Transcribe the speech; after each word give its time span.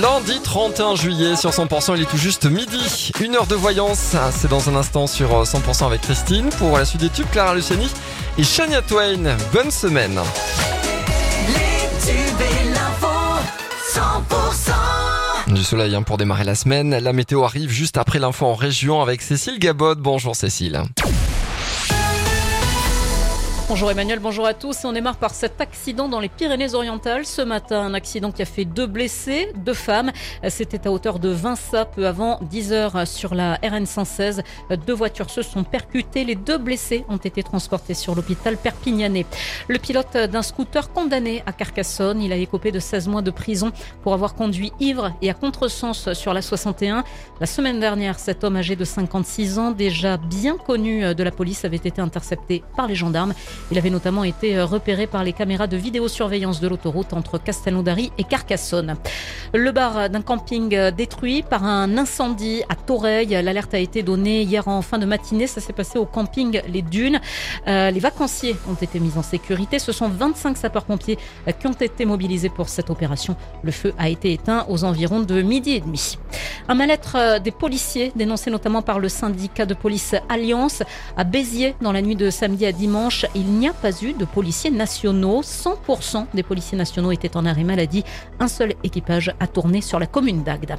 Lundi 0.00 0.38
31 0.42 0.94
juillet 0.94 1.36
sur 1.36 1.50
100%, 1.50 1.96
il 1.96 2.02
est 2.02 2.06
tout 2.06 2.18
juste 2.18 2.44
midi. 2.44 3.10
Une 3.20 3.34
heure 3.34 3.46
de 3.46 3.54
voyance, 3.54 4.14
c'est 4.32 4.50
dans 4.50 4.68
un 4.68 4.76
instant 4.76 5.06
sur 5.06 5.44
100% 5.44 5.86
avec 5.86 6.02
Christine. 6.02 6.50
Pour 6.58 6.76
la 6.76 6.84
suite 6.84 7.00
des 7.00 7.08
tubes, 7.08 7.26
Clara 7.32 7.54
Luciani 7.54 7.88
et 8.36 8.44
Shania 8.44 8.82
Twain. 8.82 9.36
Bonne 9.52 9.70
semaine. 9.70 10.20
Les 11.48 11.88
tubes 12.06 12.40
et 12.40 12.70
l'info, 12.74 13.08
100%. 15.48 15.54
Du 15.54 15.64
soleil 15.64 15.94
hein, 15.94 16.02
pour 16.02 16.18
démarrer 16.18 16.44
la 16.44 16.54
semaine. 16.54 16.98
La 16.98 17.12
météo 17.14 17.44
arrive 17.44 17.70
juste 17.70 17.96
après 17.96 18.18
l'info 18.18 18.46
en 18.46 18.54
région 18.54 19.00
avec 19.00 19.22
Cécile 19.22 19.58
Gabot. 19.58 19.94
Bonjour 19.94 20.36
Cécile. 20.36 20.82
Bonjour 23.70 23.88
Emmanuel, 23.88 24.18
bonjour 24.18 24.46
à 24.46 24.52
tous. 24.52 24.84
On 24.84 24.90
démarre 24.90 25.16
par 25.16 25.32
cet 25.32 25.60
accident 25.60 26.08
dans 26.08 26.18
les 26.18 26.28
Pyrénées-Orientales. 26.28 27.24
Ce 27.24 27.40
matin, 27.40 27.80
un 27.82 27.94
accident 27.94 28.32
qui 28.32 28.42
a 28.42 28.44
fait 28.44 28.64
deux 28.64 28.88
blessés, 28.88 29.52
deux 29.58 29.74
femmes. 29.74 30.10
C'était 30.48 30.88
à 30.88 30.90
hauteur 30.90 31.20
de 31.20 31.28
Vinça, 31.28 31.84
peu 31.84 32.08
avant 32.08 32.40
10 32.50 32.72
heures 32.72 33.06
sur 33.06 33.32
la 33.32 33.60
RN 33.62 33.86
116. 33.86 34.42
Deux 34.88 34.92
voitures 34.92 35.30
se 35.30 35.42
sont 35.42 35.62
percutées. 35.62 36.24
Les 36.24 36.34
deux 36.34 36.58
blessés 36.58 37.04
ont 37.08 37.18
été 37.18 37.44
transportés 37.44 37.94
sur 37.94 38.16
l'hôpital 38.16 38.56
perpignanais. 38.56 39.24
Le 39.68 39.78
pilote 39.78 40.16
d'un 40.16 40.42
scooter 40.42 40.92
condamné 40.92 41.44
à 41.46 41.52
Carcassonne, 41.52 42.20
il 42.20 42.32
a 42.32 42.36
écopé 42.36 42.72
de 42.72 42.80
16 42.80 43.06
mois 43.06 43.22
de 43.22 43.30
prison 43.30 43.70
pour 44.02 44.14
avoir 44.14 44.34
conduit 44.34 44.72
ivre 44.80 45.12
et 45.22 45.30
à 45.30 45.34
contresens 45.34 46.12
sur 46.12 46.34
la 46.34 46.42
61. 46.42 47.04
La 47.38 47.46
semaine 47.46 47.78
dernière, 47.78 48.18
cet 48.18 48.42
homme 48.42 48.56
âgé 48.56 48.74
de 48.74 48.84
56 48.84 49.60
ans, 49.60 49.70
déjà 49.70 50.16
bien 50.16 50.56
connu 50.56 51.14
de 51.14 51.22
la 51.22 51.30
police, 51.30 51.64
avait 51.64 51.76
été 51.76 52.00
intercepté 52.00 52.64
par 52.74 52.88
les 52.88 52.96
gendarmes. 52.96 53.32
Il 53.70 53.78
avait 53.78 53.90
notamment 53.90 54.24
été 54.24 54.56
euh, 54.56 54.64
repéré 54.64 55.06
par 55.06 55.22
les 55.22 55.32
caméras 55.32 55.66
de 55.66 55.76
vidéosurveillance 55.76 56.60
de 56.60 56.68
l'autoroute 56.68 57.12
entre 57.12 57.38
Castelnaudary 57.38 58.10
et 58.18 58.24
Carcassonne. 58.24 58.96
Le 59.54 59.70
bar 59.70 60.10
d'un 60.10 60.22
camping 60.22 60.74
euh, 60.74 60.90
détruit 60.90 61.42
par 61.42 61.64
un 61.64 61.96
incendie 61.96 62.62
à 62.68 62.74
Toreil. 62.74 63.28
L'alerte 63.28 63.72
a 63.74 63.78
été 63.78 64.02
donnée 64.02 64.42
hier 64.42 64.66
en 64.66 64.82
fin 64.82 64.98
de 64.98 65.06
matinée. 65.06 65.46
Ça 65.46 65.60
s'est 65.60 65.72
passé 65.72 65.98
au 65.98 66.06
camping 66.06 66.60
Les 66.68 66.82
Dunes. 66.82 67.20
Euh, 67.68 67.90
les 67.90 68.00
vacanciers 68.00 68.56
ont 68.68 68.74
été 68.74 68.98
mis 68.98 69.16
en 69.16 69.22
sécurité. 69.22 69.78
Ce 69.78 69.92
sont 69.92 70.08
25 70.08 70.56
sapeurs-pompiers 70.56 71.18
qui 71.58 71.66
ont 71.66 71.72
été 71.72 72.04
mobilisés 72.04 72.48
pour 72.50 72.68
cette 72.68 72.90
opération. 72.90 73.36
Le 73.62 73.70
feu 73.70 73.92
a 73.98 74.08
été 74.08 74.32
éteint 74.32 74.66
aux 74.68 74.84
environs 74.84 75.20
de 75.20 75.42
midi 75.42 75.72
et 75.72 75.80
demi. 75.80 76.18
Un 76.68 76.74
mal-être 76.74 77.40
des 77.40 77.50
policiers, 77.50 78.12
dénoncé 78.14 78.50
notamment 78.50 78.82
par 78.82 78.98
le 78.98 79.08
syndicat 79.08 79.66
de 79.66 79.74
police 79.74 80.14
Alliance, 80.28 80.82
à 81.16 81.24
Béziers 81.24 81.74
dans 81.80 81.92
la 81.92 82.02
nuit 82.02 82.16
de 82.16 82.30
samedi 82.30 82.66
à 82.66 82.72
dimanche. 82.72 83.26
N'y 83.50 83.68
a 83.68 83.72
pas 83.72 83.90
eu 84.02 84.12
de 84.12 84.24
policiers 84.24 84.70
nationaux. 84.70 85.42
100% 85.42 86.26
des 86.34 86.42
policiers 86.42 86.78
nationaux 86.78 87.12
étaient 87.12 87.36
en 87.36 87.44
arrêt 87.46 87.64
maladie. 87.64 88.04
Un 88.38 88.48
seul 88.48 88.74
équipage 88.84 89.34
a 89.40 89.46
tourné 89.46 89.80
sur 89.80 89.98
la 89.98 90.06
commune 90.06 90.42
d'Agde. 90.42 90.76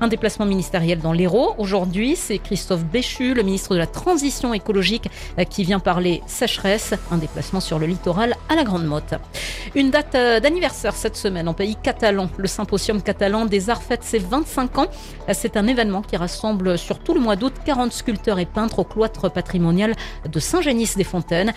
Un 0.00 0.08
déplacement 0.08 0.46
ministériel 0.46 1.00
dans 1.00 1.12
l'Hérault. 1.12 1.54
Aujourd'hui, 1.58 2.16
c'est 2.16 2.38
Christophe 2.38 2.84
Béchu, 2.84 3.34
le 3.34 3.42
ministre 3.42 3.74
de 3.74 3.78
la 3.78 3.86
Transition 3.86 4.54
écologique, 4.54 5.08
qui 5.50 5.64
vient 5.64 5.80
parler 5.80 6.22
sécheresse. 6.26 6.94
Un 7.10 7.18
déplacement 7.18 7.60
sur 7.60 7.78
le 7.78 7.86
littoral 7.86 8.34
à 8.48 8.54
la 8.54 8.64
Grande 8.64 8.86
Motte. 8.86 9.14
Une 9.74 9.90
date 9.90 10.14
euh, 10.14 10.40
d'anniversaire 10.40 10.94
cette 10.94 11.16
semaine 11.16 11.48
en 11.48 11.54
pays 11.54 11.76
catalan. 11.76 12.28
Le 12.36 12.46
symposium 12.46 13.02
catalan 13.02 13.46
des 13.46 13.70
arts 13.70 13.82
fête 13.82 14.04
ses 14.04 14.18
25 14.18 14.78
ans. 14.78 14.86
C'est 15.32 15.56
un 15.56 15.66
événement 15.66 16.02
qui 16.02 16.16
rassemble 16.16 16.78
sur 16.78 16.98
tout 16.98 17.14
le 17.14 17.20
mois 17.20 17.36
d'août 17.36 17.54
40 17.64 17.92
sculpteurs 17.92 18.38
et 18.38 18.46
peintres 18.46 18.80
au 18.80 18.84
cloître 18.84 19.30
patrimonial 19.30 19.94
de 20.30 20.40
Saint-Génis-des-Fontaines. 20.40 21.52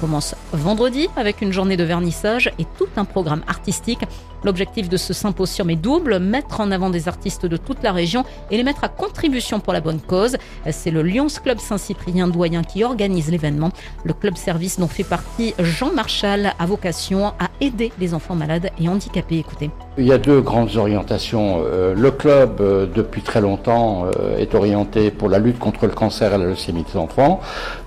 Commence 0.00 0.34
vendredi 0.52 1.08
avec 1.16 1.42
une 1.42 1.52
journée 1.52 1.76
de 1.76 1.84
vernissage 1.84 2.50
et 2.58 2.64
tout 2.78 2.88
un 2.96 3.04
programme 3.04 3.42
artistique. 3.46 4.00
L'objectif 4.44 4.88
de 4.88 4.96
ce 4.96 5.12
symposium 5.12 5.70
est 5.70 5.76
double, 5.76 6.18
mettre 6.18 6.60
en 6.60 6.70
avant 6.70 6.90
des 6.90 7.08
artistes 7.08 7.46
de 7.46 7.56
toute 7.56 7.82
la 7.82 7.92
région 7.92 8.24
et 8.50 8.56
les 8.56 8.62
mettre 8.62 8.84
à 8.84 8.88
contribution 8.88 9.60
pour 9.60 9.72
la 9.72 9.80
bonne 9.80 10.00
cause. 10.00 10.36
C'est 10.70 10.90
le 10.90 11.02
Lyons 11.02 11.26
Club 11.42 11.58
Saint-Cyprien 11.58 12.28
Doyen 12.28 12.62
qui 12.62 12.84
organise 12.84 13.30
l'événement. 13.30 13.70
Le 14.04 14.12
club 14.12 14.36
service 14.36 14.78
dont 14.78 14.88
fait 14.88 15.04
partie 15.04 15.54
Jean 15.58 15.92
Marchal 15.92 16.54
a 16.58 16.66
vocation 16.66 17.28
à 17.38 17.50
aider 17.60 17.92
les 17.98 18.14
enfants 18.14 18.34
malades 18.34 18.70
et 18.80 18.88
handicapés. 18.88 19.38
Écoutez. 19.38 19.70
Il 19.98 20.06
y 20.06 20.12
a 20.12 20.18
deux 20.18 20.40
grandes 20.40 20.76
orientations. 20.76 21.62
Euh, 21.62 21.94
le 21.94 22.10
club, 22.10 22.60
euh, 22.60 22.86
depuis 22.86 23.22
très 23.22 23.40
longtemps, 23.40 24.06
euh, 24.06 24.38
est 24.38 24.54
orienté 24.54 25.10
pour 25.10 25.28
la 25.28 25.38
lutte 25.38 25.58
contre 25.58 25.86
le 25.86 25.92
cancer 25.92 26.32
et 26.32 26.38
la 26.38 26.44
leucémie 26.44 26.84
des 26.84 26.96
enfants. 26.96 27.40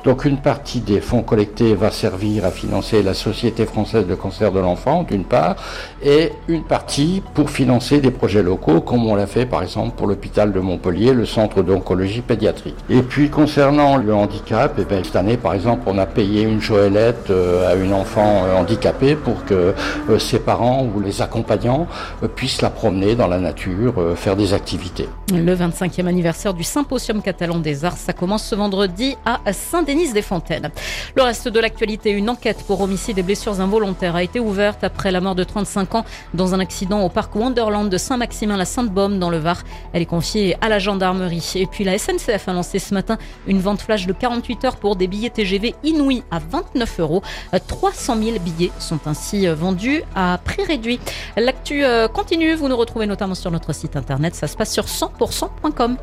Donc 0.04 0.26
une 0.26 0.38
partie 0.38 0.82
des 0.82 1.02
fonds 1.02 1.24
collectés 1.24 1.74
va 1.76 1.92
servir 1.92 2.46
à 2.46 2.52
financer 2.52 3.02
la 3.02 3.14
Société 3.14 3.66
française 3.66 4.06
de 4.06 4.16
cancer 4.16 4.52
de 4.52 4.60
l'enfant, 4.60 5.04
d'une 5.04 5.24
part, 5.24 5.56
et 6.04 6.32
une 6.48 6.64
partie 6.64 7.22
pour 7.34 7.50
financer 7.50 8.00
des 8.00 8.12
projets 8.12 8.44
locaux, 8.44 8.82
comme 8.82 9.06
on 9.06 9.16
l'a 9.16 9.28
fait 9.28 9.46
par 9.46 9.64
exemple 9.64 9.96
pour 9.96 10.08
l'hôpital 10.08 10.52
de 10.52 10.60
Montpellier, 10.60 11.14
le 11.14 11.26
centre 11.26 11.62
d'oncologie 11.62 12.22
pédiatrique. 12.22 12.76
Et 12.90 13.02
puis 13.02 13.30
concernant 13.30 13.98
le 13.98 14.14
handicap, 14.14 14.76
eh 14.78 14.86
bien, 14.86 15.04
cette 15.04 15.16
année 15.16 15.38
par 15.38 15.54
exemple, 15.54 15.84
on 15.88 15.98
a 15.98 16.06
payé 16.06 16.44
une 16.44 16.62
joëlette 16.62 17.32
à 17.32 17.76
une 17.76 17.94
enfant 17.94 18.44
handicapée 18.58 19.16
pour 19.16 19.46
que 19.46 19.74
ses 20.20 20.40
parents 20.40 20.86
ou 20.94 21.00
les 21.00 21.22
accompagnants 21.22 21.88
euh, 22.24 22.28
puissent 22.28 22.62
la 22.62 22.70
promener 22.70 23.16
dans 23.16 23.28
la 23.28 23.40
nature, 23.40 23.94
euh, 23.98 24.16
faire 24.16 24.36
des 24.36 24.54
activités. 24.54 25.08
Le 25.34 25.56
25e 25.56 26.08
anniversaire 26.08 26.54
du 26.54 26.64
Symposium 26.64 27.22
catalan 27.22 27.60
des 27.60 27.86
arts, 27.86 27.98
ça 27.98 28.14
commence 28.14 28.46
ce 28.46 28.56
vendredi 28.56 29.16
à 29.26 29.40
Saint-Denis-des-Fontaines. 29.52 30.70
Le 31.16 31.22
reste 31.22 31.48
de 31.48 31.60
l'actualité, 31.60 32.12
une 32.12 32.30
enquête 32.30 32.64
pour 32.66 32.82
homicide 32.82 33.18
et 33.18 33.24
blessures 33.24 33.60
involontaires 33.62 34.16
a 34.16 34.24
été 34.24 34.40
ouverte 34.40 34.84
après 34.84 35.12
la 35.12 35.22
mort 35.22 35.36
de 35.36 35.44
35 35.44 35.96
ans 35.96 36.06
dans 36.34 36.54
un 36.54 36.60
accident 36.60 37.02
au 37.02 37.10
parc 37.10 37.36
Wonderland 37.36 37.90
de 37.90 37.98
Saint-Maximin-la-Sainte-Baume 37.98 39.20
dans 39.20 39.30
le 39.30 39.38
Var. 39.38 39.64
Elle 39.94 40.02
est 40.02 40.08
confiée 40.08 40.56
à 40.62 40.70
la 40.70 40.80
gendarmerie. 40.80 41.54
Et 41.56 41.66
puis 41.66 41.84
la 41.84 41.98
SNCF 41.98 42.48
a 42.48 42.54
lancé 42.54 42.80
ce 42.80 42.94
matin 42.94 43.18
une 43.48 43.60
vente 43.60 43.82
flash 43.82 44.08
de 44.08 44.14
48 44.14 44.66
heures 44.66 44.76
pour 44.78 44.96
des 44.96 45.08
billets 45.08 45.30
TGV 45.30 45.76
inouïs 45.84 46.24
à 46.32 46.40
29 46.40 47.00
euros. 47.00 47.22
300 47.68 48.18
000 48.22 48.40
billets 48.40 48.72
sont 48.80 49.00
ainsi 49.06 49.48
vendus 49.48 50.04
à 50.16 50.40
prix 50.44 50.64
réduit. 50.64 51.00
L'actu 51.38 51.84
euh, 51.84 52.08
continue, 52.08 52.56
vous 52.56 52.68
nous 52.68 52.78
retrouvez 52.78 53.06
notamment 53.06 53.36
sur 53.36 53.52
notre 53.52 53.74
site 53.74 53.96
internet, 53.96 54.36
ça 54.36 54.48
se 54.48 54.56
passe 54.56 54.72
sur 54.72 54.86
100%.com. 54.86 55.98